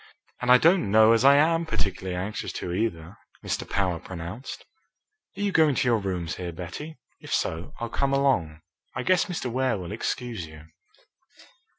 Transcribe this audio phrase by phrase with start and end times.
[0.41, 3.69] "And I don't know as I am particularly anxious to, either," Mr.
[3.69, 4.65] Power pronounced.
[5.37, 6.97] "Are you going to your rooms here, Betty?
[7.19, 8.61] If so, I'll come along.
[8.95, 9.51] I guess Mr.
[9.51, 10.63] Ware will excuse you."